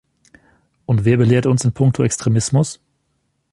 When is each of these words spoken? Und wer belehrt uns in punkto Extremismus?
Und 0.87 1.05
wer 1.05 1.17
belehrt 1.17 1.45
uns 1.45 1.63
in 1.63 1.73
punkto 1.73 2.01
Extremismus? 2.01 2.79